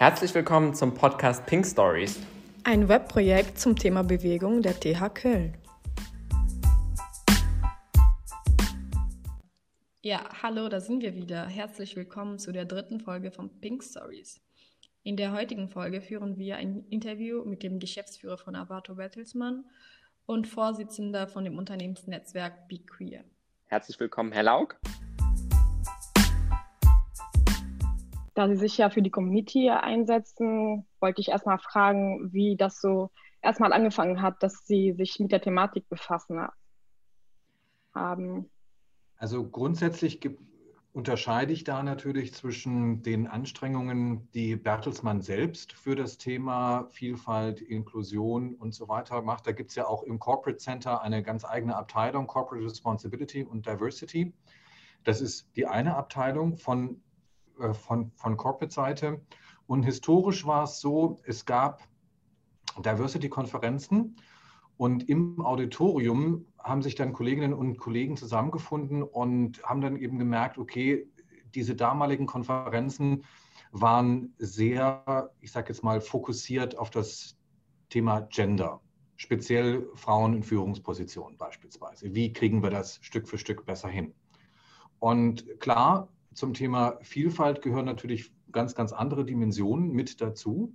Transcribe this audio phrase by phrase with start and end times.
[0.00, 2.18] Herzlich willkommen zum Podcast Pink Stories.
[2.64, 5.58] Ein Webprojekt zum Thema Bewegung der TH Köln.
[10.00, 11.46] Ja, hallo, da sind wir wieder.
[11.46, 14.40] Herzlich willkommen zu der dritten Folge von Pink Stories.
[15.02, 19.66] In der heutigen Folge führen wir ein Interview mit dem Geschäftsführer von Avato Bertelsmann
[20.24, 23.22] und Vorsitzender von dem Unternehmensnetzwerk Be Queer.
[23.66, 24.80] Herzlich willkommen, Herr Laug.
[28.40, 33.10] Da Sie sich ja für die Community einsetzen, wollte ich erstmal fragen, wie das so
[33.42, 36.48] erstmal angefangen hat, dass Sie sich mit der Thematik befassen
[37.94, 38.50] haben.
[39.18, 40.26] Also grundsätzlich
[40.94, 48.54] unterscheide ich da natürlich zwischen den Anstrengungen, die Bertelsmann selbst für das Thema Vielfalt, Inklusion
[48.54, 49.46] und so weiter macht.
[49.46, 53.66] Da gibt es ja auch im Corporate Center eine ganz eigene Abteilung, Corporate Responsibility und
[53.66, 54.32] Diversity.
[55.04, 57.02] Das ist die eine Abteilung von
[57.74, 59.20] von, von Corporate-Seite.
[59.66, 61.82] Und historisch war es so, es gab
[62.78, 64.16] Diversity-Konferenzen
[64.76, 70.58] und im Auditorium haben sich dann Kolleginnen und Kollegen zusammengefunden und haben dann eben gemerkt,
[70.58, 71.06] okay,
[71.54, 73.24] diese damaligen Konferenzen
[73.72, 77.36] waren sehr, ich sage jetzt mal, fokussiert auf das
[77.88, 78.80] Thema Gender,
[79.16, 82.14] speziell Frauen in Führungspositionen beispielsweise.
[82.14, 84.14] Wie kriegen wir das Stück für Stück besser hin?
[84.98, 90.74] Und klar, zum Thema Vielfalt gehören natürlich ganz, ganz andere Dimensionen mit dazu.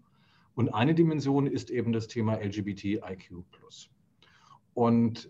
[0.54, 3.44] Und eine Dimension ist eben das Thema LGBTIQ.
[4.74, 5.30] Und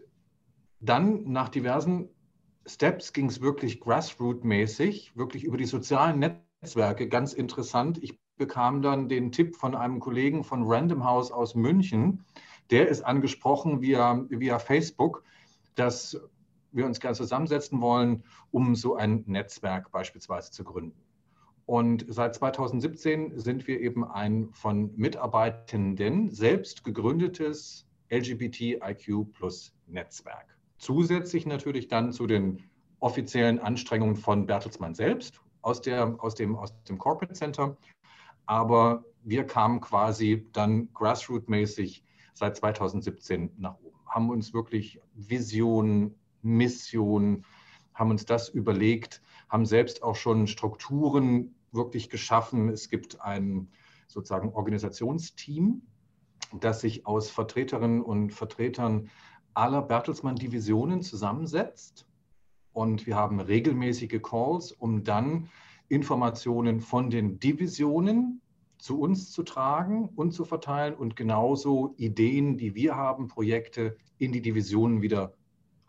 [0.79, 2.09] dann nach diversen
[2.67, 6.19] Steps ging es wirklich grassroot-mäßig, wirklich über die sozialen
[6.61, 8.01] Netzwerke, ganz interessant.
[8.03, 12.25] Ich bekam dann den Tipp von einem Kollegen von Random House aus München,
[12.71, 15.23] der ist angesprochen via, via Facebook,
[15.75, 16.19] dass
[16.75, 20.99] wir uns gerne zusammensetzen wollen, um so ein Netzwerk beispielsweise zu gründen.
[21.65, 30.55] Und seit 2017 sind wir eben ein von Mitarbeitenden selbst gegründetes LGBTIQ plus Netzwerk.
[30.77, 32.61] Zusätzlich natürlich dann zu den
[32.99, 37.75] offiziellen Anstrengungen von Bertelsmann selbst aus, der, aus, dem, aus dem Corporate Center.
[38.45, 46.13] Aber wir kamen quasi dann grassroot-mäßig seit 2017 nach oben, haben uns wirklich Visionen,
[46.45, 47.45] Mission,
[47.93, 52.69] haben uns das überlegt, haben selbst auch schon Strukturen wirklich geschaffen.
[52.69, 53.69] Es gibt ein
[54.07, 55.81] sozusagen Organisationsteam,
[56.59, 59.09] das sich aus Vertreterinnen und Vertretern
[59.53, 62.05] aller Bertelsmann-Divisionen zusammensetzt.
[62.73, 65.49] Und wir haben regelmäßige Calls, um dann
[65.87, 68.41] Informationen von den Divisionen
[68.77, 74.31] zu uns zu tragen und zu verteilen und genauso Ideen, die wir haben, Projekte in
[74.33, 75.33] die Divisionen wieder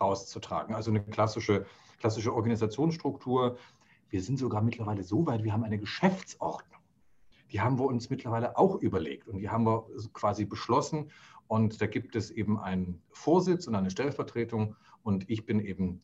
[0.00, 0.74] rauszutragen.
[0.74, 1.66] Also eine klassische,
[1.98, 3.58] klassische Organisationsstruktur.
[4.08, 6.80] Wir sind sogar mittlerweile so weit, wir haben eine Geschäftsordnung.
[7.52, 11.10] Die haben wir uns mittlerweile auch überlegt und die haben wir quasi beschlossen.
[11.46, 16.02] Und da gibt es eben einen Vorsitz und eine Stellvertretung und ich bin eben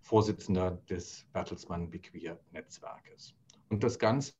[0.00, 3.34] Vorsitzender des Bertelsmann Bequeer Netzwerkes.
[3.68, 4.34] Und das Ganze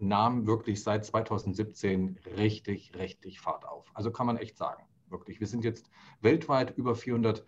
[0.00, 3.90] nahm wirklich seit 2017 richtig, richtig Fahrt auf.
[3.94, 5.40] Also kann man echt sagen, wirklich.
[5.40, 5.90] Wir sind jetzt
[6.20, 7.42] weltweit über 400 äh,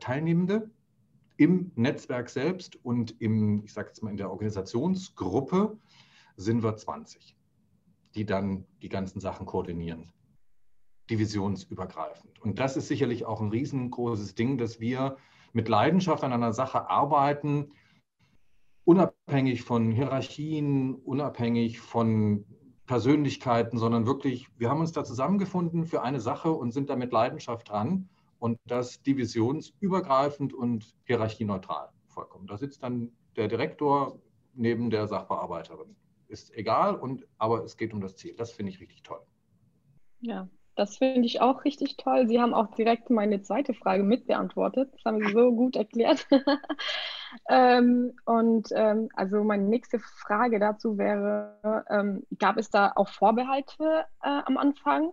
[0.00, 0.70] Teilnehmende
[1.36, 5.78] im Netzwerk selbst und im, ich sage jetzt mal, in der Organisationsgruppe
[6.36, 7.36] sind wir 20,
[8.14, 10.12] die dann die ganzen Sachen koordinieren,
[11.10, 12.40] divisionsübergreifend.
[12.40, 15.16] Und das ist sicherlich auch ein riesengroßes Ding, dass wir
[15.52, 17.72] mit Leidenschaft an einer Sache arbeiten,
[18.84, 22.44] unabhängig von Hierarchien, unabhängig von
[22.86, 27.12] Persönlichkeiten, sondern wirklich, wir haben uns da zusammengefunden für eine Sache und sind da mit
[27.12, 28.08] Leidenschaft dran
[28.42, 32.48] und das divisionsübergreifend und hierarchieneutral vollkommen.
[32.48, 34.20] Da sitzt dann der Direktor
[34.52, 35.94] neben der Sachbearbeiterin.
[36.26, 38.34] Ist egal, und, aber es geht um das Ziel.
[38.36, 39.20] Das finde ich richtig toll.
[40.18, 42.26] Ja, das finde ich auch richtig toll.
[42.26, 44.92] Sie haben auch direkt meine zweite Frage mitbeantwortet.
[44.92, 46.26] Das haben Sie so gut erklärt.
[47.48, 54.04] ähm, und ähm, also meine nächste Frage dazu wäre, ähm, gab es da auch Vorbehalte
[54.20, 55.12] äh, am Anfang?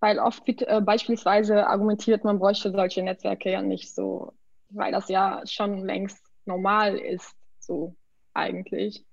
[0.00, 4.32] Weil oft wird äh, beispielsweise argumentiert, man bräuchte solche Netzwerke ja nicht so,
[4.70, 7.96] weil das ja schon längst normal ist, so
[8.34, 9.04] eigentlich.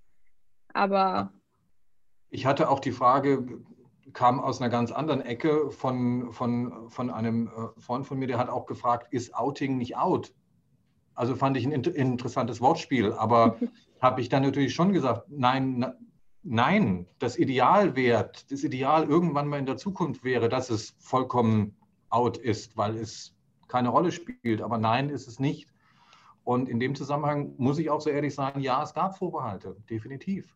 [0.73, 1.31] Aber.
[2.29, 3.63] Ich hatte auch die Frage,
[4.13, 8.37] kam aus einer ganz anderen Ecke von, von, von einem äh, Freund von mir, der
[8.37, 10.33] hat auch gefragt, ist Outing nicht out?
[11.15, 13.57] Also fand ich ein interessantes Wortspiel, aber
[14.01, 15.85] habe ich dann natürlich schon gesagt, nein,
[16.47, 21.75] Nein, das Ideal wäre, das Ideal irgendwann mal in der Zukunft wäre, dass es vollkommen
[22.09, 23.35] out ist, weil es
[23.67, 24.61] keine Rolle spielt.
[24.61, 25.73] Aber nein, ist es nicht.
[26.43, 30.55] Und in dem Zusammenhang muss ich auch so ehrlich sagen, ja, es gab Vorbehalte, definitiv.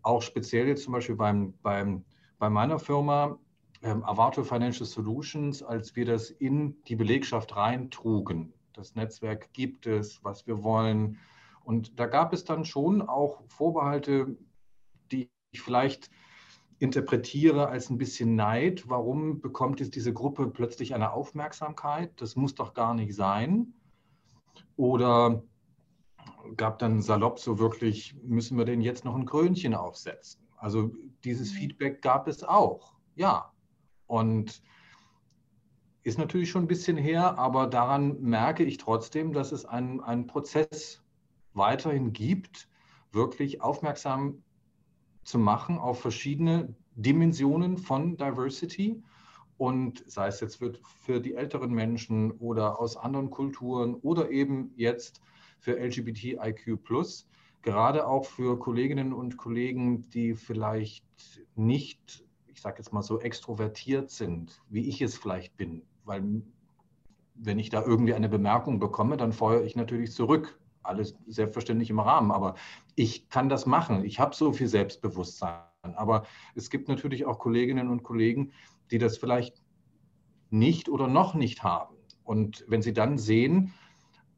[0.00, 2.04] auch speziell jetzt zum Beispiel beim, beim,
[2.38, 3.38] bei meiner Firma
[3.82, 8.54] ähm, Avato Financial Solutions, als wir das in die Belegschaft reintrugen.
[8.72, 11.18] Das Netzwerk gibt es, was wir wollen.
[11.64, 14.38] Und da gab es dann schon auch Vorbehalte,
[15.52, 16.10] ich vielleicht
[16.78, 18.88] interpretiere als ein bisschen Neid.
[18.88, 22.20] Warum bekommt jetzt diese Gruppe plötzlich eine Aufmerksamkeit?
[22.20, 23.74] Das muss doch gar nicht sein.
[24.76, 25.44] Oder
[26.56, 30.42] gab dann salopp so wirklich, müssen wir denn jetzt noch ein Krönchen aufsetzen?
[30.56, 30.90] Also
[31.24, 31.56] dieses mhm.
[31.56, 33.52] Feedback gab es auch, ja.
[34.06, 34.62] Und
[36.02, 40.26] ist natürlich schon ein bisschen her, aber daran merke ich trotzdem, dass es einen, einen
[40.26, 41.00] Prozess
[41.52, 42.68] weiterhin gibt,
[43.12, 44.42] wirklich aufmerksam
[45.24, 49.02] zu machen auf verschiedene Dimensionen von Diversity.
[49.58, 54.72] Und sei es jetzt für, für die älteren Menschen oder aus anderen Kulturen oder eben
[54.76, 55.20] jetzt
[55.60, 56.80] für LGBTIQ,
[57.62, 61.06] gerade auch für Kolleginnen und Kollegen, die vielleicht
[61.54, 65.82] nicht, ich sage jetzt mal so, extrovertiert sind, wie ich es vielleicht bin.
[66.04, 66.42] Weil
[67.36, 72.00] wenn ich da irgendwie eine Bemerkung bekomme, dann feuere ich natürlich zurück alles selbstverständlich im
[72.00, 72.54] Rahmen, aber
[72.94, 74.04] ich kann das machen.
[74.04, 75.60] Ich habe so viel Selbstbewusstsein.
[75.82, 76.24] Aber
[76.54, 78.52] es gibt natürlich auch Kolleginnen und Kollegen,
[78.90, 79.62] die das vielleicht
[80.50, 81.96] nicht oder noch nicht haben.
[82.24, 83.72] Und wenn sie dann sehen,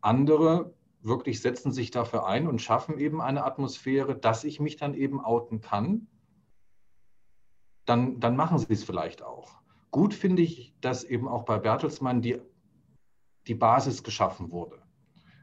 [0.00, 4.94] andere wirklich setzen sich dafür ein und schaffen eben eine Atmosphäre, dass ich mich dann
[4.94, 6.06] eben outen kann,
[7.84, 9.60] dann, dann machen sie es vielleicht auch.
[9.90, 12.40] Gut finde ich, dass eben auch bei Bertelsmann die,
[13.46, 14.83] die Basis geschaffen wurde.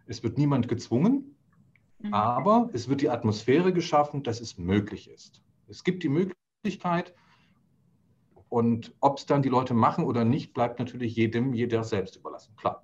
[0.07, 1.35] Es wird niemand gezwungen,
[1.99, 2.13] mhm.
[2.13, 5.41] aber es wird die Atmosphäre geschaffen, dass es möglich ist.
[5.67, 7.13] Es gibt die Möglichkeit
[8.49, 12.55] und ob es dann die Leute machen oder nicht, bleibt natürlich jedem, jeder selbst überlassen,
[12.57, 12.83] klar.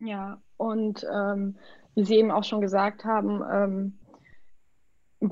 [0.00, 1.56] Ja, und ähm,
[1.94, 3.98] wie Sie eben auch schon gesagt haben, ähm,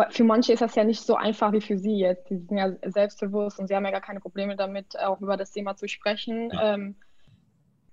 [0.09, 2.29] für manche ist das ja nicht so einfach wie für Sie jetzt.
[2.29, 5.51] Sie sind ja selbstbewusst und Sie haben ja gar keine Probleme damit, auch über das
[5.51, 6.51] Thema zu sprechen.
[6.51, 6.75] Ja.
[6.75, 6.97] Ähm,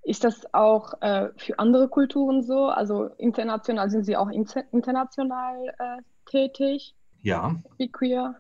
[0.03, 2.65] ist das auch äh, für andere Kulturen so?
[2.65, 6.95] Also international sind Sie auch inter international äh, tätig?
[7.21, 7.61] Ja.
[7.77, 8.35] Wie queer?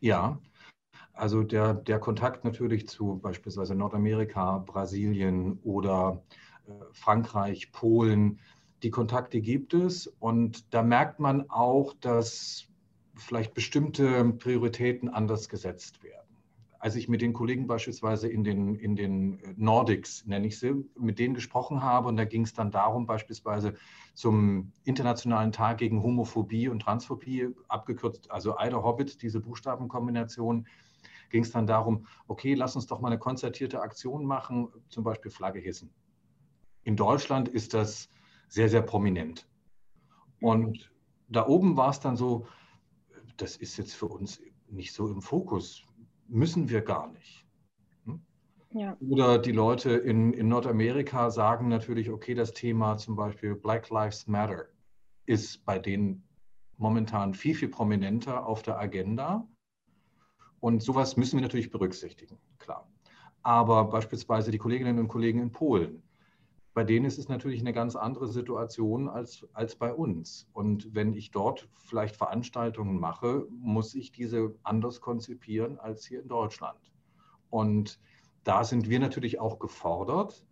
[0.00, 0.38] Ja.
[1.12, 6.22] Also der, der Kontakt natürlich zu beispielsweise Nordamerika, Brasilien oder
[6.66, 8.40] äh, Frankreich, Polen,
[8.82, 10.06] die Kontakte gibt es.
[10.06, 12.66] Und da merkt man auch, dass
[13.14, 16.21] vielleicht bestimmte Prioritäten anders gesetzt werden
[16.82, 20.84] als ich mit den Kollegen beispielsweise in den, in den äh, Nordics, nenne ich sie,
[20.98, 23.74] mit denen gesprochen habe, und da ging es dann darum, beispielsweise
[24.14, 30.66] zum Internationalen Tag gegen Homophobie und Transphobie, abgekürzt, also Ida Hobbit, diese Buchstabenkombination,
[31.30, 35.30] ging es dann darum, okay, lass uns doch mal eine konzertierte Aktion machen, zum Beispiel
[35.30, 35.94] Flagge hissen.
[36.82, 38.08] In Deutschland ist das
[38.48, 39.48] sehr, sehr prominent.
[40.40, 40.90] Und
[41.28, 42.48] da oben war es dann so,
[43.36, 45.84] das ist jetzt für uns nicht so im Fokus
[46.32, 47.46] müssen wir gar nicht.
[48.06, 48.20] Hm?
[48.70, 48.96] Ja.
[49.00, 54.26] Oder die Leute in, in Nordamerika sagen natürlich, okay, das Thema zum Beispiel Black Lives
[54.26, 54.66] Matter
[55.26, 56.26] ist bei denen
[56.78, 59.46] momentan viel, viel prominenter auf der Agenda.
[60.60, 62.88] Und sowas müssen wir natürlich berücksichtigen, klar.
[63.42, 66.02] Aber beispielsweise die Kolleginnen und Kollegen in Polen,
[66.74, 70.48] bei denen ist es natürlich eine ganz andere Situation als, als bei uns.
[70.52, 76.28] Und wenn ich dort vielleicht Veranstaltungen mache, muss ich diese anders konzipieren als hier in
[76.28, 76.78] Deutschland.
[77.50, 78.00] Und
[78.44, 80.46] da sind wir natürlich auch gefordert,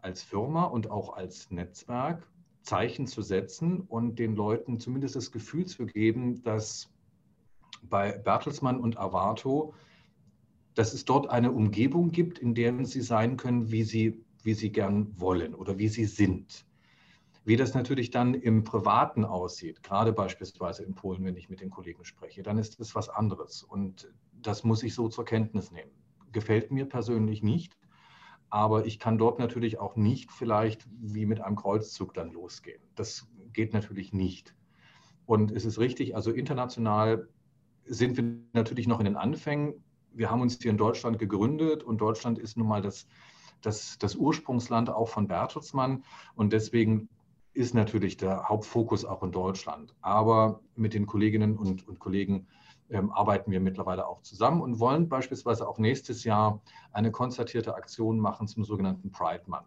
[0.00, 2.30] als Firma und auch als Netzwerk
[2.62, 6.90] Zeichen zu setzen und den Leuten zumindest das Gefühl zu geben, dass
[7.82, 9.74] bei Bertelsmann und Avato,
[10.74, 14.72] dass es dort eine Umgebung gibt, in der sie sein können, wie sie wie sie
[14.72, 16.64] gern wollen oder wie sie sind.
[17.44, 21.68] Wie das natürlich dann im Privaten aussieht, gerade beispielsweise in Polen, wenn ich mit den
[21.68, 23.62] Kollegen spreche, dann ist das was anderes.
[23.62, 25.90] Und das muss ich so zur Kenntnis nehmen.
[26.32, 27.76] Gefällt mir persönlich nicht,
[28.48, 32.80] aber ich kann dort natürlich auch nicht vielleicht wie mit einem Kreuzzug dann losgehen.
[32.94, 34.54] Das geht natürlich nicht.
[35.26, 37.28] Und es ist richtig, also international
[37.84, 38.24] sind wir
[38.54, 39.74] natürlich noch in den Anfängen.
[40.14, 43.06] Wir haben uns hier in Deutschland gegründet und Deutschland ist nun mal das
[43.62, 46.04] das, das Ursprungsland auch von Bertelsmann.
[46.34, 47.08] Und deswegen
[47.54, 49.94] ist natürlich der Hauptfokus auch in Deutschland.
[50.00, 52.46] Aber mit den Kolleginnen und, und Kollegen
[52.90, 56.60] ähm, arbeiten wir mittlerweile auch zusammen und wollen beispielsweise auch nächstes Jahr
[56.92, 59.66] eine konzertierte Aktion machen zum sogenannten Pride Month.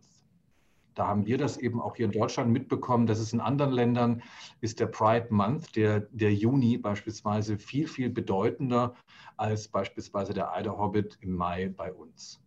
[0.93, 4.21] Da haben wir das eben auch hier in Deutschland mitbekommen, dass es in anderen Ländern
[4.59, 8.95] ist der Pride Month, der, der Juni beispielsweise viel, viel bedeutender
[9.37, 12.41] als beispielsweise der Eider Hobbit im Mai bei uns.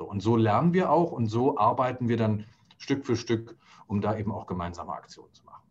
[0.00, 2.46] So, und so lernen wir auch und so arbeiten wir dann
[2.78, 5.62] Stück für Stück, um da eben auch gemeinsame Aktionen zu machen.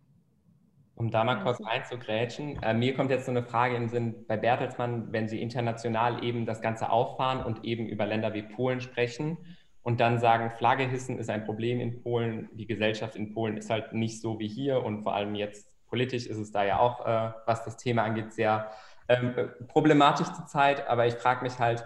[0.93, 2.61] Um da mal kurz reinzugrätschen.
[2.61, 6.45] Äh, mir kommt jetzt so eine Frage im Sinn bei Bertelsmann, wenn Sie international eben
[6.45, 9.39] das Ganze auffahren und eben über Länder wie Polen sprechen
[9.81, 13.71] und dann sagen, Flagge hissen ist ein Problem in Polen, die Gesellschaft in Polen ist
[13.71, 17.03] halt nicht so wie hier und vor allem jetzt politisch ist es da ja auch,
[17.03, 18.69] äh, was das Thema angeht, sehr
[19.07, 19.33] ähm,
[19.67, 20.87] problematisch zurzeit.
[20.87, 21.83] Aber ich frage mich halt,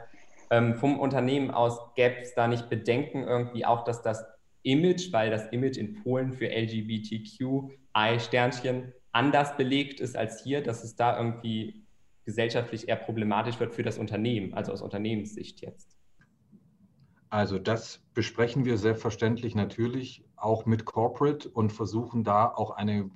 [0.53, 4.23] ähm, vom Unternehmen aus gäbe es da nicht Bedenken irgendwie auch, dass das
[4.61, 10.95] Image, weil das Image in Polen für LGBTQI-Sternchen anders belegt ist als hier, dass es
[10.95, 11.83] da irgendwie
[12.25, 15.97] gesellschaftlich eher problematisch wird für das Unternehmen, also aus Unternehmenssicht jetzt?
[17.29, 23.09] Also das besprechen wir selbstverständlich natürlich auch mit Corporate und versuchen da auch eine,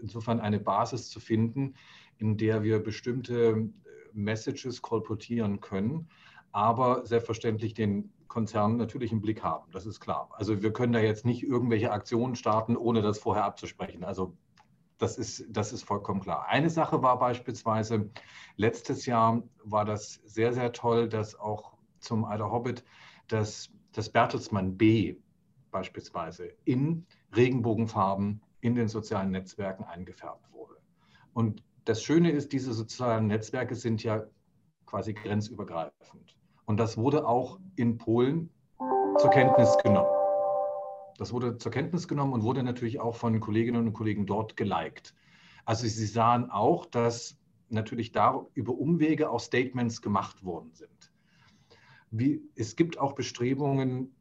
[0.00, 1.74] insofern eine Basis zu finden,
[2.16, 3.68] in der wir bestimmte
[4.14, 6.08] Messages kolportieren können,
[6.52, 9.70] aber selbstverständlich den Konzern natürlich im Blick haben.
[9.72, 10.30] Das ist klar.
[10.32, 14.04] Also wir können da jetzt nicht irgendwelche Aktionen starten, ohne das vorher abzusprechen.
[14.04, 14.36] Also
[14.98, 16.46] das ist, das ist vollkommen klar.
[16.48, 18.10] Eine Sache war beispielsweise,
[18.56, 22.84] letztes Jahr war das sehr, sehr toll, dass auch zum Alter Hobbit
[23.28, 25.16] das, das Bertelsmann B
[25.70, 30.76] beispielsweise in Regenbogenfarben in den sozialen Netzwerken eingefärbt wurde.
[31.32, 34.24] Und das Schöne ist, diese sozialen Netzwerke sind ja
[34.86, 36.36] quasi grenzübergreifend.
[36.64, 38.50] Und das wurde auch in Polen
[39.18, 40.10] zur Kenntnis genommen.
[41.18, 45.14] Das wurde zur Kenntnis genommen und wurde natürlich auch von Kolleginnen und Kollegen dort geliked.
[45.64, 47.38] Also sie sahen auch, dass
[47.68, 51.12] natürlich da über Umwege auch Statements gemacht worden sind.
[52.10, 54.14] Wie, es gibt auch Bestrebungen,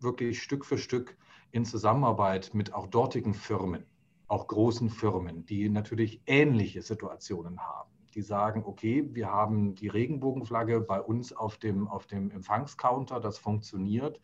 [0.00, 1.16] wirklich Stück für Stück
[1.50, 3.84] in Zusammenarbeit mit auch dortigen Firmen,
[4.28, 7.93] auch großen Firmen, die natürlich ähnliche Situationen haben.
[8.14, 13.38] Die sagen, okay, wir haben die Regenbogenflagge bei uns auf dem, auf dem Empfangscounter, das
[13.38, 14.20] funktioniert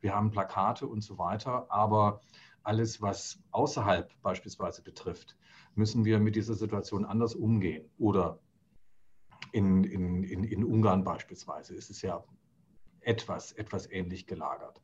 [0.00, 2.20] wir haben Plakate und so weiter, aber
[2.62, 5.36] alles, was außerhalb beispielsweise betrifft,
[5.74, 7.88] müssen wir mit dieser Situation anders umgehen.
[7.98, 8.38] Oder
[9.52, 12.22] in, in, in, in Ungarn beispielsweise ist es ja
[13.00, 14.80] etwas, etwas ähnlich gelagert.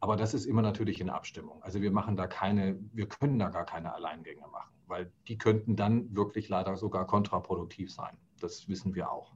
[0.00, 1.62] Aber das ist immer natürlich in Abstimmung.
[1.62, 5.76] Also wir machen da keine, wir können da gar keine Alleingänge machen, weil die könnten
[5.76, 8.18] dann wirklich leider sogar kontraproduktiv sein.
[8.40, 9.32] Das wissen wir auch.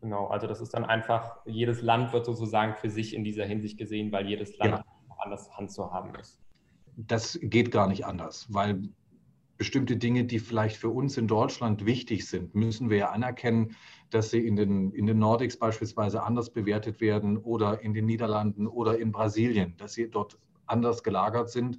[0.00, 3.78] Genau, also das ist dann einfach, jedes Land wird sozusagen für sich in dieser Hinsicht
[3.78, 4.84] gesehen, weil jedes Land ja.
[5.18, 6.40] anders handzuhaben ist.
[6.96, 8.82] Das geht gar nicht anders, weil
[9.56, 13.76] bestimmte Dinge, die vielleicht für uns in Deutschland wichtig sind, müssen wir ja anerkennen,
[14.10, 18.66] dass sie in den, in den Nordics beispielsweise anders bewertet werden oder in den Niederlanden
[18.66, 21.78] oder in Brasilien, dass sie dort anders gelagert sind.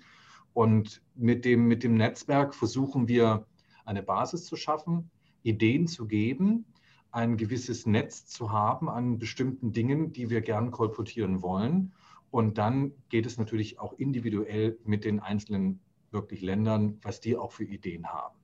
[0.54, 3.46] Und mit dem, mit dem Netzwerk versuchen wir
[3.86, 5.10] eine Basis zu schaffen,
[5.42, 6.66] Ideen zu geben,
[7.12, 11.94] ein gewisses Netz zu haben an bestimmten Dingen, die wir gern kolportieren wollen.
[12.32, 15.80] Und dann geht es natürlich auch individuell mit den einzelnen
[16.12, 18.38] wirklich Ländern, was die auch für Ideen haben.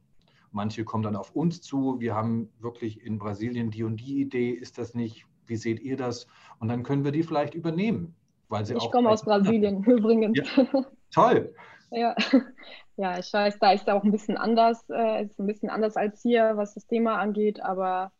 [0.51, 1.99] Manche kommen dann auf uns zu.
[1.99, 4.51] Wir haben wirklich in Brasilien die und die Idee.
[4.51, 5.25] Ist das nicht?
[5.45, 6.27] Wie seht ihr das?
[6.59, 8.15] Und dann können wir die vielleicht übernehmen.
[8.49, 10.37] Weil sie ich komme aus Brasilien übrigens.
[10.55, 10.85] Ja.
[11.11, 11.53] Toll.
[11.91, 12.15] Ja.
[12.97, 14.83] ja, ich weiß, da ist es auch ein bisschen anders.
[14.89, 17.61] Äh, ist ein bisschen anders als hier, was das Thema angeht.
[17.61, 18.11] Aber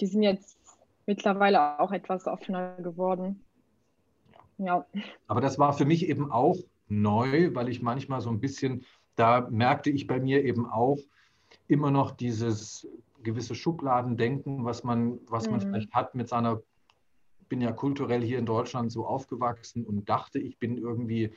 [0.00, 0.58] die sind jetzt
[1.06, 3.44] mittlerweile auch etwas offener geworden.
[4.58, 4.86] Ja.
[5.26, 6.56] Aber das war für mich eben auch
[6.88, 8.84] neu, weil ich manchmal so ein bisschen,
[9.16, 10.98] da merkte ich bei mir eben auch
[11.68, 12.86] immer noch dieses
[13.22, 15.62] gewisse Schubladendenken, was man, was man mhm.
[15.62, 16.62] vielleicht hat mit seiner,
[17.40, 21.34] ich bin ja kulturell hier in Deutschland so aufgewachsen und dachte, ich bin irgendwie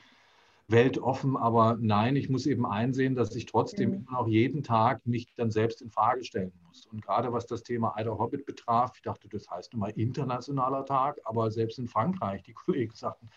[0.68, 3.96] weltoffen, aber nein, ich muss eben einsehen, dass ich trotzdem mhm.
[3.96, 6.86] immer noch jeden Tag mich dann selbst in Frage stellen muss.
[6.86, 10.84] Und gerade was das Thema Ida Hobbit betraf, ich dachte, das heißt nun mal internationaler
[10.84, 13.30] Tag, aber selbst in Frankreich, die Kollegen sagten,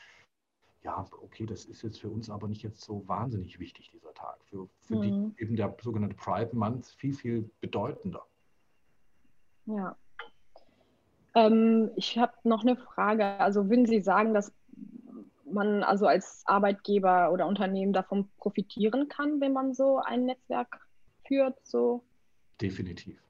[0.82, 4.38] ja, okay, das ist jetzt für uns aber nicht jetzt so wahnsinnig wichtig, dieser Tag.
[4.46, 5.36] Für, für mhm.
[5.36, 8.26] die eben der sogenannte Pride Month viel, viel bedeutender.
[9.66, 9.96] Ja.
[11.36, 13.26] Ähm, ich habe noch eine Frage.
[13.40, 14.52] Also würden Sie sagen, dass
[15.54, 20.86] man also als Arbeitgeber oder Unternehmen davon profitieren kann, wenn man so ein Netzwerk
[21.28, 21.58] führt?
[21.64, 22.04] So?
[22.62, 23.22] Definitiv,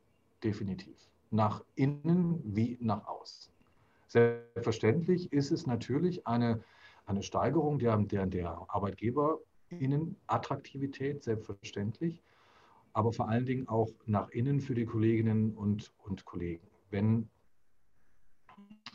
[0.43, 1.09] definitiv.
[1.31, 3.53] Nach innen wie nach außen.
[4.07, 6.63] Selbstverständlich ist es natürlich eine,
[7.05, 12.23] eine Steigerung der, der, der ArbeitgeberInnen-Attraktivität, selbstverständlich,
[12.93, 16.65] aber vor allen Dingen auch nach innen für die Kolleginnen und, und Kollegen.
[16.89, 17.29] Wenn,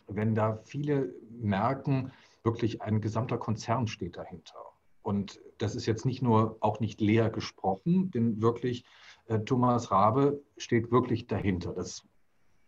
[0.09, 2.11] wenn da viele merken,
[2.45, 4.59] wirklich ein gesamter Konzern steht dahinter.
[5.03, 8.85] Und das ist jetzt nicht nur auch nicht leer gesprochen, denn wirklich
[9.27, 11.73] äh, Thomas Rabe steht wirklich dahinter.
[11.73, 12.07] Das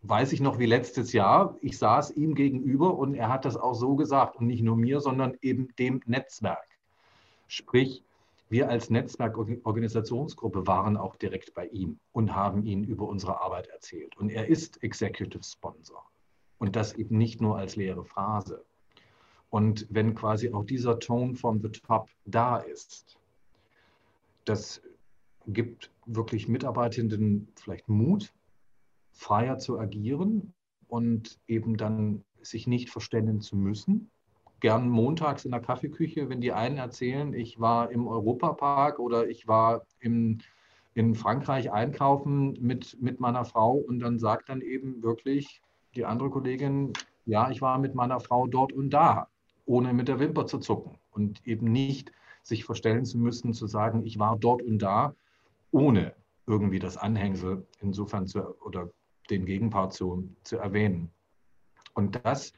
[0.02, 1.56] weiß ich noch wie letztes Jahr.
[1.60, 5.00] Ich saß ihm gegenüber und er hat das auch so gesagt und nicht nur mir,
[5.00, 6.68] sondern eben dem Netzwerk.
[7.48, 8.02] Sprich,
[8.48, 14.16] wir als Netzwerkorganisationsgruppe waren auch direkt bei ihm und haben ihn über unsere Arbeit erzählt.
[14.16, 16.04] Und er ist Executive Sponsor.
[16.58, 18.64] Und das eben nicht nur als leere Phrase.
[19.50, 23.16] Und wenn quasi auch dieser Tone from the top da ist,
[24.44, 24.82] das
[25.46, 28.32] gibt wirklich Mitarbeitenden vielleicht Mut,
[29.12, 30.52] freier zu agieren
[30.88, 34.10] und eben dann sich nicht verständigen zu müssen,
[34.60, 39.46] gern montags in der Kaffeeküche, wenn die einen erzählen, ich war im Europapark oder ich
[39.46, 40.38] war im,
[40.94, 45.60] in Frankreich einkaufen mit, mit meiner Frau und dann sagt dann eben wirklich
[45.94, 46.92] die andere Kollegin,
[47.26, 49.28] ja, ich war mit meiner Frau dort und da,
[49.66, 54.06] ohne mit der Wimper zu zucken und eben nicht sich verstellen zu müssen, zu sagen,
[54.06, 55.14] ich war dort und da,
[55.72, 56.14] ohne
[56.46, 58.88] irgendwie das Anhängsel insofern zu, oder
[59.28, 61.10] den Gegenpart zu, zu erwähnen.
[61.94, 62.52] Und das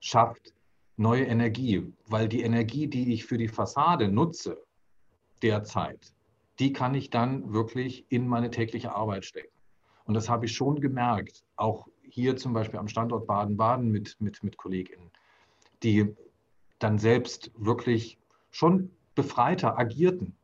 [0.00, 0.54] schafft
[0.96, 4.62] neue Energie, weil die Energie, die ich für die Fassade nutze
[5.42, 6.12] derzeit,
[6.58, 9.52] die kann ich dann wirklich in meine tägliche Arbeit stecken.
[10.04, 14.42] Und das habe ich schon gemerkt, auch hier zum Beispiel am Standort Baden-Baden mit, mit,
[14.44, 15.10] mit KollegInnen,
[15.82, 16.14] die
[16.82, 18.18] dann selbst wirklich
[18.50, 20.36] schon befreiter agierten,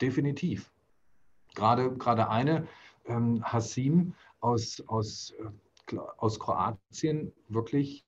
[0.00, 0.70] definitiv.
[1.54, 2.66] Gerade, gerade eine,
[3.06, 8.04] ähm, Hassim aus, aus, äh, aus Kroatien, wirklich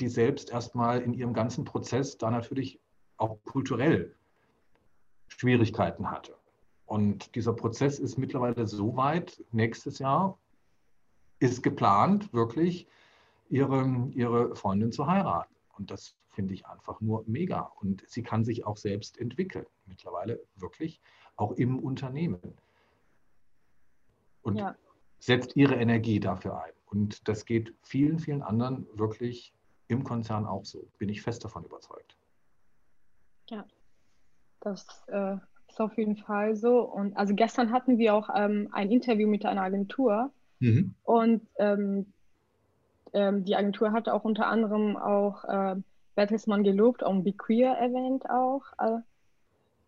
[0.00, 2.80] die selbst erstmal in ihrem ganzen Prozess da natürlich
[3.18, 4.14] auch kulturell
[5.28, 6.36] Schwierigkeiten hatte.
[6.86, 10.38] Und dieser Prozess ist mittlerweile so weit, nächstes Jahr
[11.38, 12.86] ist geplant, wirklich
[13.48, 15.54] ihre, ihre Freundin zu heiraten.
[15.76, 17.60] Und das finde ich einfach nur mega.
[17.80, 21.00] Und sie kann sich auch selbst entwickeln, mittlerweile wirklich
[21.36, 22.40] auch im Unternehmen.
[24.42, 24.74] Und ja.
[25.18, 26.72] setzt ihre Energie dafür ein.
[26.86, 29.54] Und das geht vielen, vielen anderen wirklich
[29.88, 30.88] im Konzern auch so.
[30.98, 32.16] Bin ich fest davon überzeugt.
[33.48, 33.64] Ja,
[34.60, 35.36] das äh,
[35.68, 36.80] ist auf jeden Fall so.
[36.80, 40.32] Und also gestern hatten wir auch ähm, ein Interview mit einer Agentur.
[40.60, 40.94] Mhm.
[41.02, 42.12] Und ähm,
[43.12, 45.76] ähm, die Agentur hat auch unter anderem auch äh,
[46.14, 48.62] Bertelsmann gelobt und Be Queer erwähnt auch.
[48.76, 49.02] Also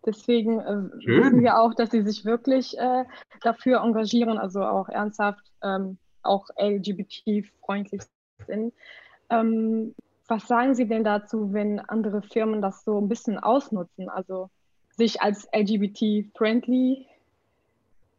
[0.06, 3.04] deswegen äh, wissen wir auch, dass sie sich wirklich äh,
[3.42, 8.02] dafür engagieren, also auch ernsthaft ähm, auch LGBT-freundlich
[8.46, 8.72] sind.
[9.30, 9.94] Ähm,
[10.26, 14.48] was sagen Sie denn dazu, wenn andere Firmen das so ein bisschen ausnutzen, also
[14.96, 17.06] sich als LGBT-friendly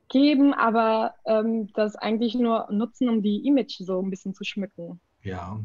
[0.09, 4.99] geben, aber ähm, das eigentlich nur nutzen, um die Image so ein bisschen zu schmücken?
[5.23, 5.59] Ja,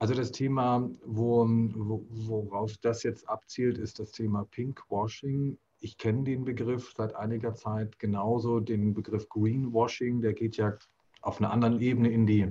[0.00, 5.58] also das Thema, wo, wo, worauf das jetzt abzielt, ist das Thema Pinkwashing.
[5.78, 10.76] Ich kenne den Begriff seit einiger Zeit genauso, den Begriff Greenwashing, der geht ja
[11.20, 12.50] auf einer anderen Ebene in die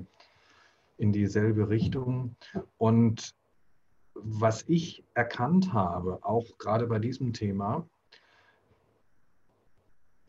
[0.97, 2.35] in dieselbe Richtung.
[2.77, 3.33] Und
[4.13, 7.87] was ich erkannt habe, auch gerade bei diesem Thema,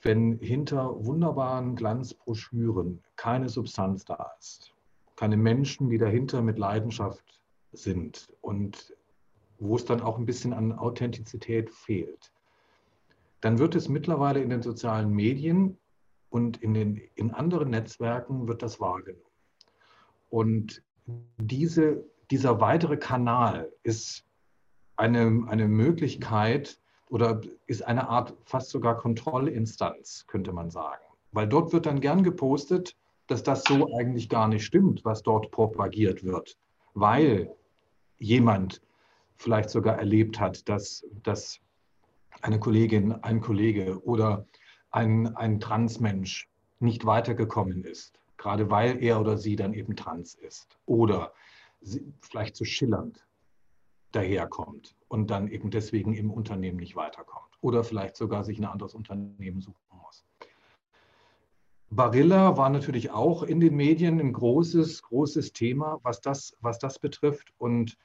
[0.00, 4.72] wenn hinter wunderbaren Glanzbroschüren keine Substanz da ist,
[5.20, 8.96] keine Menschen, die dahinter mit Leidenschaft sind und
[9.58, 12.32] wo es dann auch ein bisschen an Authentizität fehlt,
[13.42, 15.76] dann wird es mittlerweile in den sozialen Medien
[16.30, 19.22] und in, den, in anderen Netzwerken wird das wahrgenommen.
[20.30, 20.82] Und
[21.36, 24.24] diese, dieser weitere Kanal ist
[24.96, 26.80] eine, eine Möglichkeit
[27.10, 31.04] oder ist eine Art fast sogar Kontrollinstanz, könnte man sagen.
[31.32, 32.96] Weil dort wird dann gern gepostet,
[33.30, 36.56] dass das so eigentlich gar nicht stimmt, was dort propagiert wird,
[36.94, 37.54] weil
[38.18, 38.82] jemand
[39.36, 41.60] vielleicht sogar erlebt hat, dass, dass
[42.42, 44.46] eine Kollegin, ein Kollege oder
[44.90, 50.78] ein, ein Transmensch nicht weitergekommen ist gerade weil er oder sie dann eben trans ist
[50.86, 51.32] oder
[52.22, 53.26] vielleicht zu so schillernd
[54.12, 58.94] daherkommt und dann eben deswegen im Unternehmen nicht weiterkommt oder vielleicht sogar sich ein anderes
[58.94, 60.24] Unternehmen suchen muss.
[61.90, 67.00] Barilla war natürlich auch in den Medien ein großes, großes Thema, was das, was das
[67.00, 67.52] betrifft.
[67.58, 67.98] Und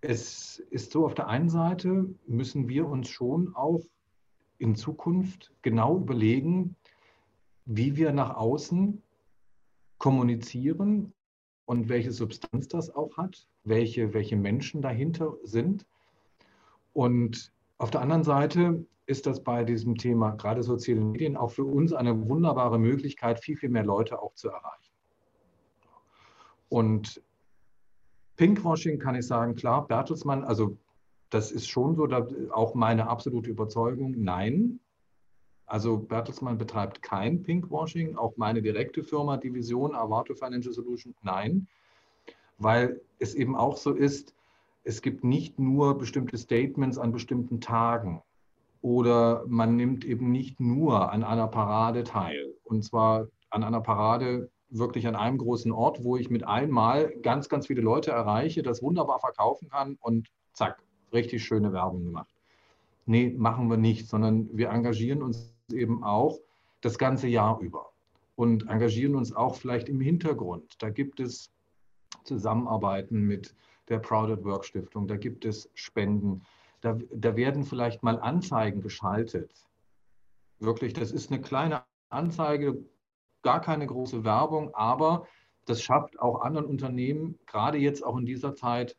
[0.00, 3.82] es ist so, auf der einen Seite müssen wir uns schon auch
[4.58, 6.76] in Zukunft genau überlegen,
[7.64, 9.02] wie wir nach außen
[9.98, 11.12] kommunizieren
[11.64, 15.84] und welche Substanz das auch hat, welche, welche Menschen dahinter sind.
[16.92, 21.64] Und auf der anderen Seite ist das bei diesem Thema gerade soziale Medien auch für
[21.64, 24.92] uns eine wunderbare Möglichkeit, viel, viel mehr Leute auch zu erreichen.
[26.68, 27.22] Und
[28.36, 30.76] Pinkwashing kann ich sagen, klar, Bertelsmann, also
[31.30, 32.06] das ist schon so,
[32.52, 34.80] auch meine absolute Überzeugung, nein,
[35.66, 41.66] also Bertelsmann betreibt kein Pinkwashing, auch meine direkte Firma Division Avato Financial Solution, nein,
[42.58, 44.35] weil es eben auch so ist,
[44.86, 48.22] es gibt nicht nur bestimmte Statements an bestimmten Tagen
[48.82, 52.54] oder man nimmt eben nicht nur an einer Parade teil.
[52.62, 57.48] Und zwar an einer Parade wirklich an einem großen Ort, wo ich mit einmal ganz,
[57.48, 60.80] ganz viele Leute erreiche, das wunderbar verkaufen kann und zack,
[61.12, 62.32] richtig schöne Werbung gemacht.
[63.06, 66.38] Nee, machen wir nicht, sondern wir engagieren uns eben auch
[66.80, 67.90] das ganze Jahr über
[68.36, 70.76] und engagieren uns auch vielleicht im Hintergrund.
[70.78, 71.50] Da gibt es
[72.22, 73.52] Zusammenarbeiten mit
[73.88, 76.42] der Proud at Work Stiftung, da gibt es Spenden,
[76.80, 79.52] da, da werden vielleicht mal Anzeigen geschaltet.
[80.58, 82.84] Wirklich, das ist eine kleine Anzeige,
[83.42, 85.26] gar keine große Werbung, aber
[85.66, 88.96] das schafft auch anderen Unternehmen, gerade jetzt auch in dieser Zeit,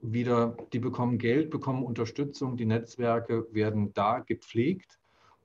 [0.00, 4.98] wieder, die bekommen Geld, bekommen Unterstützung, die Netzwerke werden da gepflegt.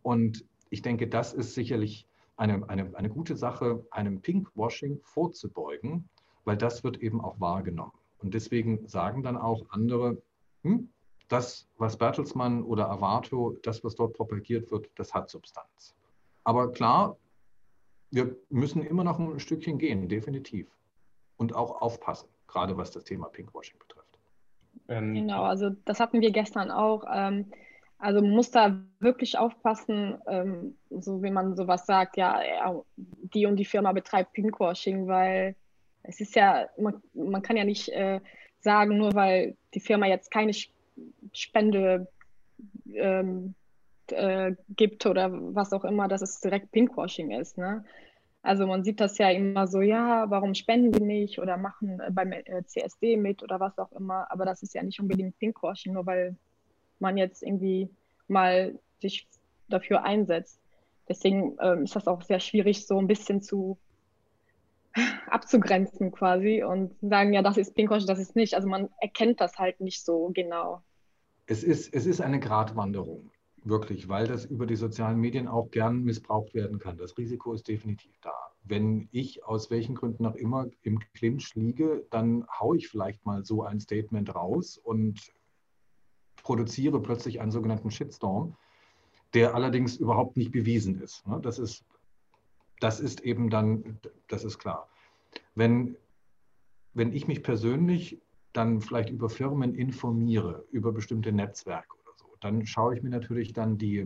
[0.04, 6.10] Und ich denke, das ist sicherlich eine, eine, eine gute Sache, einem Pinkwashing vorzubeugen,
[6.46, 7.99] weil das wird eben auch wahrgenommen.
[8.22, 10.22] Und deswegen sagen dann auch andere,
[10.64, 10.90] hm,
[11.28, 15.96] das, was Bertelsmann oder Avato, das, was dort propagiert wird, das hat Substanz.
[16.44, 17.18] Aber klar,
[18.12, 20.68] wir müssen immer noch ein Stückchen gehen, definitiv.
[21.38, 24.20] Und auch aufpassen, gerade was das Thema Pinkwashing betrifft.
[24.88, 27.06] Ähm, genau, also das hatten wir gestern auch.
[27.10, 27.52] Ähm,
[28.00, 32.42] also man muss da wirklich aufpassen, ähm, so wie man sowas sagt, ja,
[32.98, 35.56] die und die Firma betreibt Pinkwashing, weil
[36.04, 38.20] es ist ja, man, man kann ja nicht äh,
[38.60, 40.54] sagen, nur weil die Firma jetzt keine
[41.34, 42.08] Spende
[42.94, 43.56] ähm,
[44.08, 47.58] äh, gibt oder was auch immer, dass es direkt Pinkwashing ist.
[47.58, 47.84] Ne?
[48.42, 52.32] Also man sieht das ja immer so, ja, warum spenden die nicht oder machen beim
[52.32, 56.06] äh, CSD mit oder was auch immer, aber das ist ja nicht unbedingt Pinkwashing, nur
[56.06, 56.36] weil
[57.00, 57.90] man jetzt irgendwie
[58.28, 59.28] mal sich
[59.68, 60.60] dafür einsetzt.
[61.08, 63.78] Deswegen ähm, ist das auch sehr schwierig, so ein bisschen zu
[65.28, 68.56] abzugrenzen quasi und sagen, ja, das ist Pinkwashing, das ist nicht.
[68.56, 70.82] Also man erkennt das halt nicht so genau.
[71.46, 73.32] Es ist, es ist eine Gratwanderung.
[73.64, 76.98] Wirklich, weil das über die sozialen Medien auch gern missbraucht werden kann.
[76.98, 78.34] Das Risiko ist definitiv da.
[78.64, 83.44] Wenn ich aus welchen Gründen auch immer im Clinch liege, dann haue ich vielleicht mal
[83.44, 85.34] so ein Statement raus und
[86.42, 88.56] produziere plötzlich einen sogenannten Shitstorm,
[89.34, 91.28] der allerdings überhaupt nicht bewiesen ist.
[91.28, 91.40] Ne?
[91.42, 91.84] Das ist,
[92.80, 94.90] das ist eben dann, das ist klar.
[95.56, 95.96] Wenn,
[96.94, 98.20] wenn ich mich persönlich
[98.54, 102.00] dann vielleicht über Firmen informiere, über bestimmte Netzwerke
[102.40, 104.06] dann schaue ich mir natürlich dann die,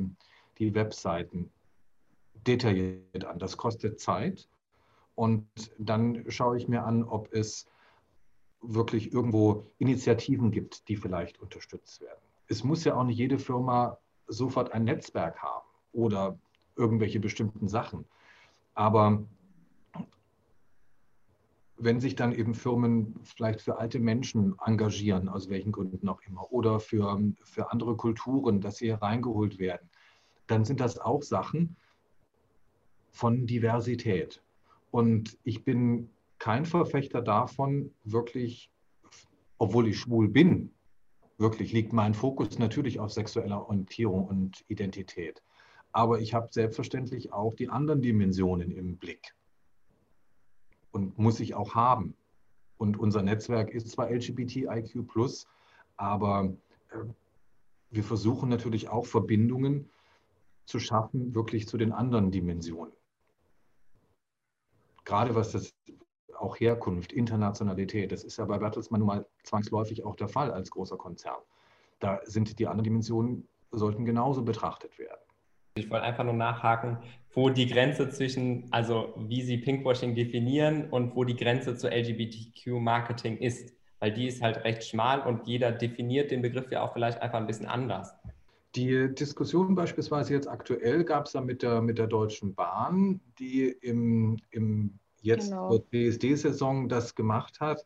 [0.57, 1.51] die Webseiten
[2.47, 3.39] detailliert an.
[3.39, 4.47] Das kostet Zeit.
[5.15, 7.67] Und dann schaue ich mir an, ob es
[8.61, 12.19] wirklich irgendwo Initiativen gibt, die vielleicht unterstützt werden.
[12.47, 16.37] Es muss ja auch nicht jede Firma sofort ein Netzwerk haben oder
[16.75, 18.05] irgendwelche bestimmten Sachen.
[18.73, 19.23] Aber
[21.77, 26.51] wenn sich dann eben Firmen vielleicht für alte Menschen engagieren, aus welchen Gründen auch immer,
[26.51, 29.89] oder für, für andere Kulturen, dass sie reingeholt werden,
[30.47, 31.75] dann sind das auch Sachen
[33.11, 34.41] von Diversität.
[34.91, 36.09] Und ich bin
[36.39, 38.71] kein Verfechter davon, wirklich,
[39.57, 40.73] obwohl ich schwul bin,
[41.37, 45.41] wirklich liegt mein Fokus natürlich auf sexueller Orientierung und Identität.
[45.93, 49.33] Aber ich habe selbstverständlich auch die anderen Dimensionen im Blick
[50.91, 52.15] und muss ich auch haben.
[52.77, 55.05] Und unser Netzwerk ist zwar LGBTIQ,
[55.95, 56.53] aber
[56.89, 56.97] äh,
[57.91, 59.89] wir versuchen natürlich auch Verbindungen
[60.65, 62.93] zu schaffen, wirklich zu den anderen Dimensionen.
[65.05, 65.73] Gerade was das
[66.37, 70.71] auch Herkunft, Internationalität, das ist ja bei Bertelsmann nun mal zwangsläufig auch der Fall als
[70.71, 71.41] großer Konzern.
[71.99, 75.22] Da sind die anderen Dimensionen, sollten genauso betrachtet werden.
[75.75, 76.97] Ich wollte einfach nur nachhaken,
[77.33, 83.37] wo die Grenze zwischen, also wie Sie Pinkwashing definieren und wo die Grenze zu LGBTQ-Marketing
[83.37, 83.73] ist.
[83.99, 87.39] Weil die ist halt recht schmal und jeder definiert den Begriff ja auch vielleicht einfach
[87.39, 88.13] ein bisschen anders.
[88.75, 93.69] Die Diskussion beispielsweise jetzt aktuell gab es da mit der, mit der Deutschen Bahn, die
[93.81, 95.79] im, im jetzt genau.
[95.89, 97.85] BSD-Saison das gemacht hat.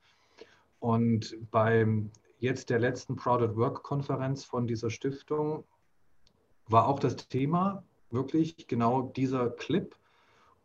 [0.80, 5.64] Und beim jetzt der letzten Proud at Work-Konferenz von dieser Stiftung
[6.68, 9.96] war auch das Thema wirklich genau dieser Clip.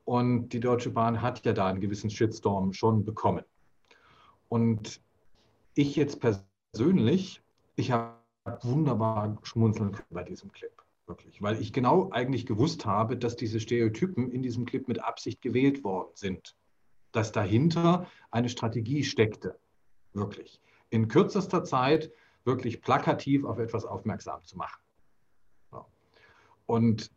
[0.04, 3.44] Und die Deutsche Bahn hat ja da einen gewissen Shitstorm schon bekommen.
[4.48, 5.00] Und
[5.74, 7.42] ich jetzt persönlich,
[7.76, 8.16] ich habe
[8.62, 10.72] wunderbar schmunzeln können bei diesem Clip.
[11.06, 11.42] Wirklich.
[11.42, 15.84] Weil ich genau eigentlich gewusst habe, dass diese Stereotypen in diesem Clip mit Absicht gewählt
[15.84, 16.56] worden sind.
[17.12, 19.58] Dass dahinter eine Strategie steckte.
[20.12, 20.60] Wirklich.
[20.90, 22.12] In kürzester Zeit
[22.44, 24.80] wirklich plakativ auf etwas aufmerksam zu machen.
[26.66, 27.10] Und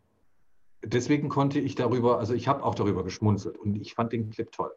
[0.83, 4.51] deswegen konnte ich darüber, also ich habe auch darüber geschmunzelt und ich fand den Clip
[4.51, 4.71] toll.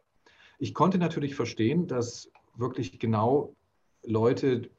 [0.59, 3.55] Ich konnte natürlich verstehen, dass wirklich genau
[4.03, 4.69] Leute,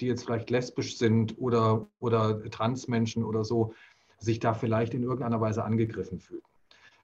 [0.00, 3.74] die jetzt vielleicht lesbisch sind oder, oder Transmenschen oder so,
[4.18, 6.42] sich da vielleicht in irgendeiner Weise angegriffen fühlen.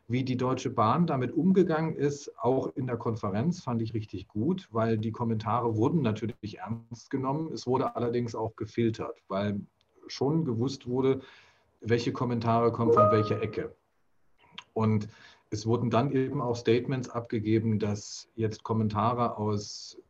[0.07, 4.67] Wie die Deutsche Bahn damit umgegangen ist, auch in der Konferenz, fand ich richtig gut,
[4.71, 7.53] weil die Kommentare wurden natürlich ernst genommen.
[7.53, 9.61] Es wurde allerdings auch gefiltert, weil
[10.07, 11.21] schon gewusst wurde,
[11.81, 13.75] welche Kommentare kommen von welcher Ecke.
[14.73, 15.09] Und
[15.51, 20.01] es wurden dann eben auch Statements abgegeben, dass jetzt Kommentare aus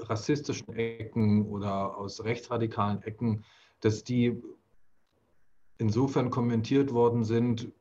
[0.00, 3.44] rassistischen Ecken oder aus rechtsradikalen Ecken,
[3.80, 4.40] dass die
[5.78, 7.72] insofern kommentiert worden sind,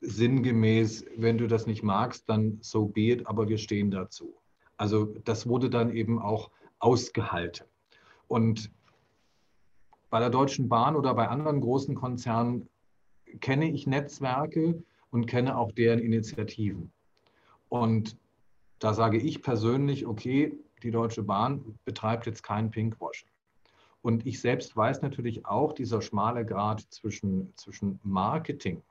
[0.00, 4.34] sinngemäß, wenn du das nicht magst, dann so be it, aber wir stehen dazu.
[4.76, 7.66] Also das wurde dann eben auch ausgehalten.
[8.28, 8.70] Und
[10.10, 12.68] bei der Deutschen Bahn oder bei anderen großen Konzernen
[13.40, 16.92] kenne ich Netzwerke und kenne auch deren Initiativen.
[17.68, 18.16] Und
[18.80, 23.28] da sage ich persönlich, okay, die Deutsche Bahn betreibt jetzt kein Pinkwashing.
[24.02, 28.82] Und ich selbst weiß natürlich auch, dieser schmale Grad zwischen, zwischen Marketing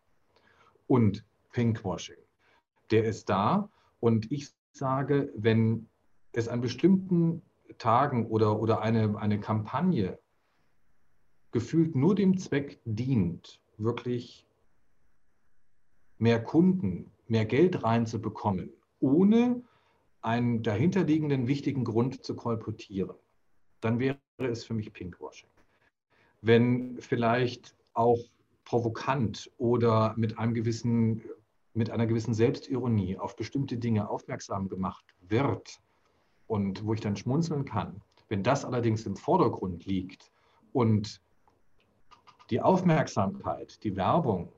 [0.88, 2.17] und Pinkwashing,
[2.91, 3.69] der ist da.
[3.99, 5.89] Und ich sage, wenn
[6.32, 7.41] es an bestimmten
[7.79, 10.19] Tagen oder, oder eine, eine Kampagne
[11.51, 14.45] gefühlt nur dem Zweck dient, wirklich
[16.17, 19.63] mehr Kunden, mehr Geld reinzubekommen, ohne
[20.21, 23.15] einen dahinterliegenden wichtigen Grund zu kolportieren,
[23.79, 25.49] dann wäre es für mich Pinkwashing.
[26.41, 28.19] Wenn vielleicht auch
[28.65, 31.23] provokant oder mit einem gewissen,
[31.73, 35.81] mit einer gewissen Selbstironie auf bestimmte Dinge aufmerksam gemacht wird
[36.47, 38.01] und wo ich dann schmunzeln kann.
[38.27, 40.31] Wenn das allerdings im Vordergrund liegt
[40.71, 41.21] und
[42.49, 44.51] die Aufmerksamkeit, die Werbung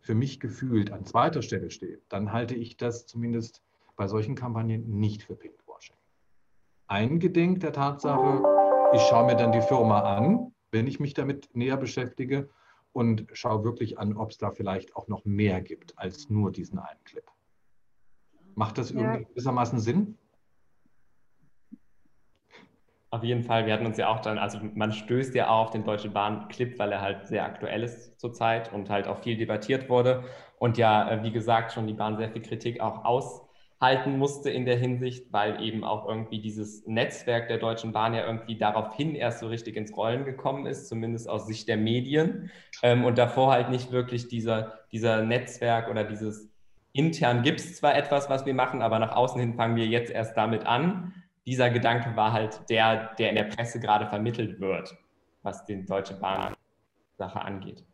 [0.00, 3.62] für mich gefühlt an zweiter Stelle steht, dann halte ich das zumindest
[3.96, 5.96] bei solchen Kampagnen nicht für Pinkwashing.
[6.86, 8.42] Eingedenk der Tatsache,
[8.94, 12.48] ich schaue mir dann die Firma an, wenn ich mich damit näher beschäftige
[12.92, 16.78] und schaue wirklich an, ob es da vielleicht auch noch mehr gibt als nur diesen
[16.78, 17.24] einen Clip.
[18.54, 19.16] Macht das ja.
[19.16, 20.18] gewissermaßen Sinn?
[23.12, 25.84] Auf jeden Fall, wir hatten uns ja auch dann, also man stößt ja auf den
[25.84, 30.22] Deutsche Bahn-Clip, weil er halt sehr aktuell ist zurzeit und halt auch viel debattiert wurde
[30.58, 34.50] und ja, äh, wie gesagt, schon die Bahn sehr viel Kritik auch aus halten musste
[34.50, 39.14] in der Hinsicht, weil eben auch irgendwie dieses Netzwerk der Deutschen Bahn ja irgendwie daraufhin
[39.14, 42.50] erst so richtig ins Rollen gekommen ist, zumindest aus Sicht der Medien.
[42.82, 46.50] Ähm, und davor halt nicht wirklich dieser, dieser Netzwerk oder dieses
[46.92, 50.10] intern gibt es zwar etwas, was wir machen, aber nach außen hin fangen wir jetzt
[50.10, 51.14] erst damit an.
[51.50, 54.96] Dieser Gedanke war halt der, der in der Presse gerade vermittelt wird,
[55.42, 56.54] was die Deutsche Bahn
[57.18, 57.84] Sache angeht.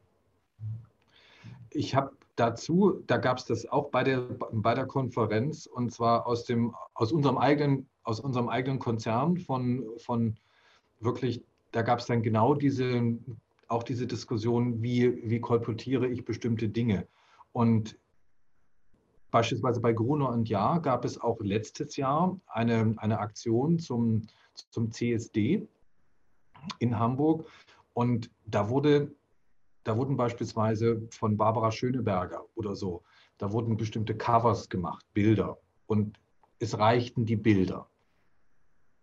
[1.71, 4.19] Ich habe dazu, da gab es das auch bei der,
[4.53, 9.87] bei der Konferenz und zwar aus, dem, aus, unserem, eigenen, aus unserem eigenen Konzern von,
[9.97, 10.37] von
[11.01, 11.43] wirklich,
[11.73, 13.17] da gab es dann genau diese,
[13.69, 17.07] auch diese Diskussion, wie, wie kolportiere ich bestimmte Dinge.
[17.53, 17.97] Und
[19.31, 24.27] beispielsweise bei Gruner und Jahr gab es auch letztes Jahr eine, eine Aktion zum,
[24.71, 25.67] zum CSD
[26.79, 27.47] in Hamburg.
[27.93, 29.11] Und da wurde
[29.87, 33.05] da wurden beispielsweise von Barbara Schöneberger oder so,
[33.39, 35.59] da wurden bestimmte Covers gemacht, Bilder.
[35.87, 36.19] Und
[36.59, 37.89] es reichten die Bilder.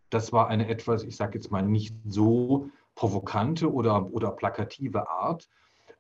[0.10, 5.50] Das war eine etwas, ich sage jetzt mal, nicht so provokante oder, oder plakative Art,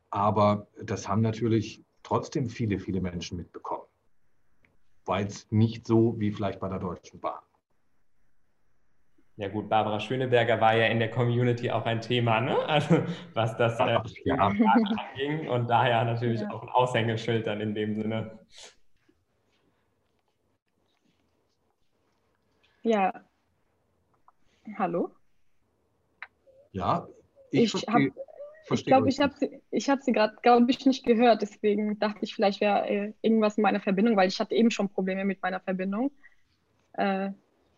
[0.09, 3.82] aber das haben natürlich trotzdem viele, viele Menschen mitbekommen.
[5.05, 7.41] War jetzt nicht so wie vielleicht bei der Deutschen Bahn.
[9.35, 12.55] Ja gut, Barbara Schöneberger war ja in der Community auch ein Thema, ne?
[12.67, 14.35] Also was das äh, ja.
[14.35, 16.51] anging und daher natürlich ja.
[16.51, 18.39] auch ein Aushängeschild dann in dem Sinne.
[22.83, 23.11] Ja.
[24.77, 25.11] Hallo?
[26.71, 27.07] Ja,
[27.51, 28.11] ich, ich habe
[28.71, 31.41] ich glaube, ich habe sie, ich hab sie gerade, glaube ich, nicht gehört.
[31.41, 34.89] Deswegen dachte ich, vielleicht wäre äh, irgendwas in meiner Verbindung, weil ich hatte eben schon
[34.89, 36.11] Probleme mit meiner Verbindung.
[36.93, 37.31] Äh,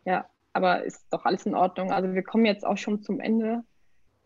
[0.05, 1.91] ja, aber ist doch alles in Ordnung.
[1.91, 3.63] Also wir kommen jetzt auch schon zum Ende.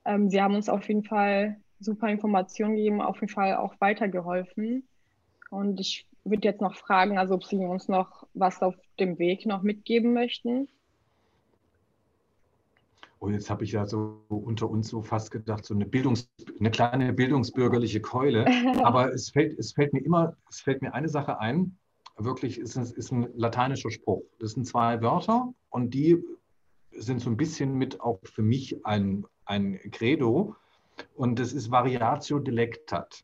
[0.05, 4.87] Ähm, Sie haben uns auf jeden Fall super Informationen gegeben, auf jeden Fall auch weitergeholfen.
[5.49, 9.45] Und ich würde jetzt noch fragen, also ob Sie uns noch was auf dem Weg
[9.45, 10.67] noch mitgeben möchten.
[13.21, 16.29] Oh, jetzt habe ich ja so unter uns so fast gedacht, so eine, Bildungs-,
[16.59, 18.45] eine kleine bildungsbürgerliche Keule.
[18.83, 21.77] Aber es fällt, es fällt mir immer, es fällt mir eine Sache ein,
[22.17, 24.23] wirklich ist, ist ein lateinischer Spruch.
[24.39, 26.23] Das sind zwei Wörter und die
[26.91, 30.55] sind so ein bisschen mit auch für mich ein, ein Credo.
[31.15, 33.23] Und das ist Variatio delectat.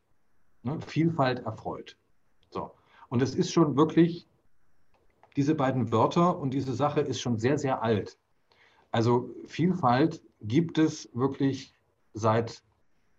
[0.62, 0.80] Ne?
[0.80, 1.96] Vielfalt erfreut.
[2.50, 2.70] So.
[3.08, 4.26] Und es ist schon wirklich,
[5.36, 8.18] diese beiden Wörter und diese Sache ist schon sehr, sehr alt.
[8.96, 11.74] Also Vielfalt gibt es wirklich
[12.14, 12.62] seit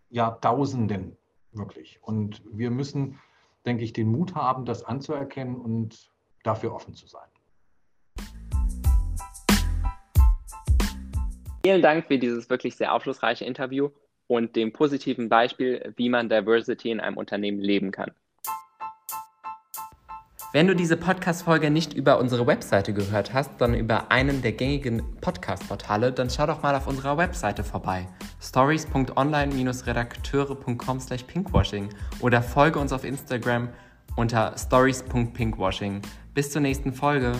[0.09, 1.15] Jahrtausenden
[1.51, 1.99] wirklich.
[2.01, 3.19] Und wir müssen,
[3.63, 6.09] denke ich, den Mut haben, das anzuerkennen und
[6.41, 7.29] dafür offen zu sein.
[11.63, 13.91] Vielen Dank für dieses wirklich sehr aufschlussreiche Interview
[14.25, 18.13] und dem positiven Beispiel, wie man Diversity in einem Unternehmen leben kann.
[20.53, 25.03] Wenn du diese Podcast-Folge nicht über unsere Webseite gehört hast, sondern über einen der gängigen
[25.19, 28.07] Podcast-Portale, dann schau doch mal auf unserer Webseite vorbei.
[28.41, 31.89] stories.online-redakteure.com slash pinkwashing
[32.21, 33.67] oder folge uns auf Instagram
[34.15, 36.01] unter stories.pinkwashing.
[36.33, 37.33] Bis zur nächsten Folge.